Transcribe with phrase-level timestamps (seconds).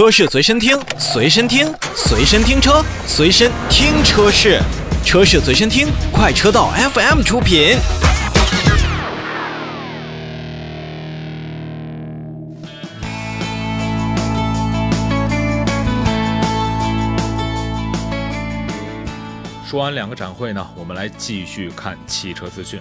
[0.00, 4.58] 车市随身听，随身听，随身听车，随身听车市，
[5.04, 7.76] 车市随身听，快车道 FM 出品。
[19.66, 22.80] 说完两个展会呢，我们来继续看汽车资讯。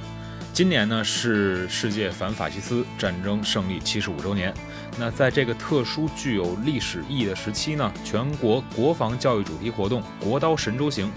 [0.60, 4.54] 今年呢是世界反法西斯战争胜利七十五周年。
[4.98, 11.10] 那在这个特殊具有历史意义的时期呢，全国国防教育主题活动“国刀神州行”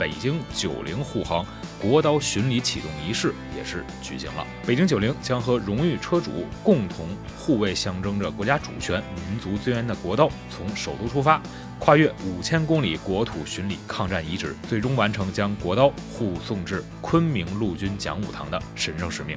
[0.00, 1.46] 北京九零护航
[1.80, 4.44] 国刀巡礼启动仪式也是举行了。
[4.66, 7.06] 北京九零将和荣誉车主共同
[7.36, 11.40] 护卫象征着国家主权、民族尊严的国刀，从首都出发。
[11.78, 19.36] 跨越五千公里国土巡礼抗战遗址，最终完成将国刀护送至昆明陆军讲武堂的神圣使命。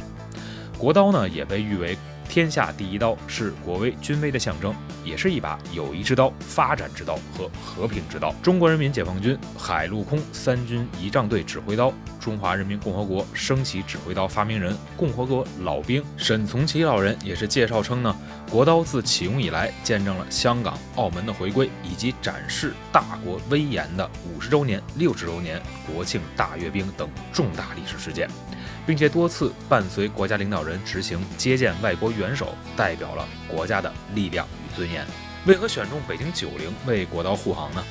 [0.77, 1.97] 国刀呢，也被誉为
[2.31, 8.33] 天下第一刀，是国威军威的象征，也是一把友谊之刀、发展之刀和和平之刀。
[8.41, 18.15] 中国人民解放军海陆空三军仪仗队指挥刀，中华人民共和国升旗指挥刀发明人、共和国老兵沈从奇老人也是介绍称呢。
[18.49, 28.29] 国刀自启用以来，见证了香港、澳门的回归，以及展示大国威严的五十周年、六十周年、国庆大阅兵等重大历史事件，
[28.85, 35.05] 并且多次伴随国家领导人执行接见外国元首，代表了国家的力量与尊严。
[35.45, 37.83] 为何选中北京九零为国刀护航呢？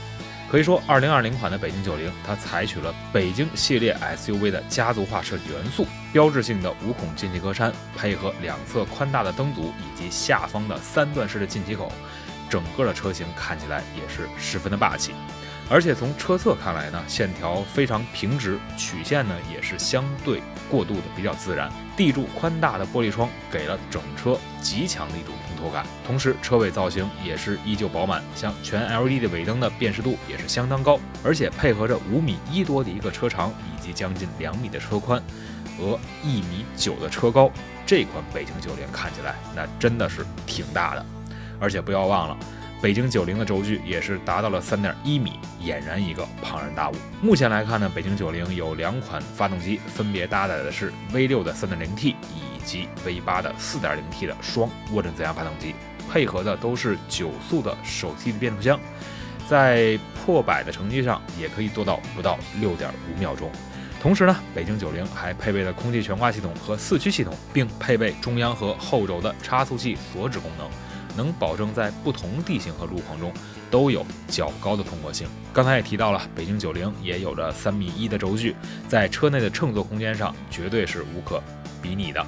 [0.50, 11.92] 可以说，二零二零款的北京九零，它采取了北京系列 SUV 的家族化设计元素，标志性的五孔进气格栅，配合两侧宽大的灯组以及下方的三段式的进气口，
[12.48, 15.12] 整个的车型看起来也是十分的霸气。
[15.70, 21.70] 而且从车侧看来呢，线条非常平直，曲线呢也是相对过渡的比较自然。
[21.96, 25.86] 地柱宽大的玻璃窗给了整车极强的一种通透感。
[26.04, 35.22] 同时，车尾造型也是依旧饱满，像全 LED 的尾灯的辨识度也是相当高，而且配合着五米一多的一个车长以及将近两米的车宽
[35.78, 37.48] 和一米九的车高，
[37.86, 41.06] 这款北京九零看起来那真的是挺大的。
[41.60, 42.36] 而且不要忘了。
[42.82, 46.94] 北京九零的轴距也是达到了三点一米，俨然一个庞然大物。
[47.20, 55.74] 目前来看呢，北京九零有两款发动机，分别搭载的是 V 六的三点零 T 以及 V 八的四点零 T 的双涡轮增压发动机，
[56.10, 58.80] 配合的都是九速的手自一体变速箱，
[59.46, 63.50] 在破百的成绩上也可以做到不到六点五秒钟。
[64.00, 70.66] 同时呢，北京九零还配备了空气悬挂系统和四驱系统，并配备中央和后轴的差速器锁止功能。
[71.16, 73.32] 能保证在不同地形和路况中
[73.70, 75.28] 都有较高的通过性。
[75.52, 78.54] 刚才也提到了，北京九零也有着三米一的轴距，
[78.88, 81.42] 在车内的乘坐空间上绝对是无可
[81.82, 82.24] 比拟的。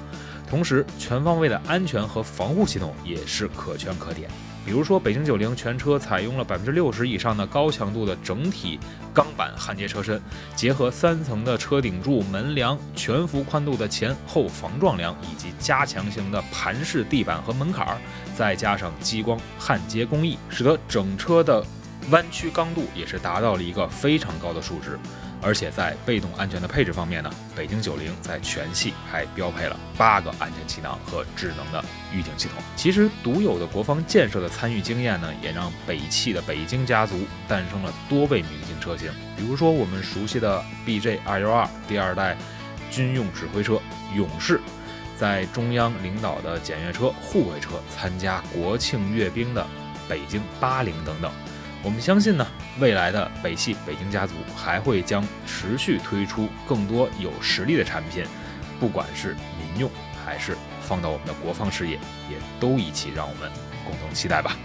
[0.49, 4.29] 同时，全方位的安全和防护系统也是可圈可点。
[4.65, 8.79] 比如说，北京九零全车采用了百分之六十以上的高强度的整体
[9.13, 10.21] 钢板焊接车身，
[10.55, 17.97] 结合三层的车顶柱、门梁、全幅宽度的前后防撞梁，以及加强型的盘式地板和门槛儿，
[18.35, 21.65] 再加上激光焊接工艺，使得整车的
[22.09, 24.97] 弯曲刚度也是达到了一个非常高的数值。
[25.45, 32.57] 而且在被动安全的配置方面呢，北京九零在全系还标配了八个安全气囊和智能的预警系统。
[32.75, 39.11] 其实独有的国防建设的参与经验呢，也让北汽的北京家族诞生了多位明星车型。
[39.35, 42.37] 比如说我们熟悉的 BJ 二幺二第二代
[42.91, 43.81] 军用指挥车
[44.15, 44.61] 勇士，
[45.17, 49.65] 在中央领导的检阅车、护卫车参加国庆阅兵的
[50.07, 51.31] 北京八零等等。
[51.83, 52.47] 我们相信呢，
[52.79, 58.23] 未来的北汽北京家族还会将持续推出更多有实力的产品，
[58.79, 59.91] 不管是民用
[60.25, 60.55] 还是
[60.87, 61.95] 放到我们的国防事业，
[62.29, 63.51] 也都一起让我们
[63.85, 64.57] 共同期待吧。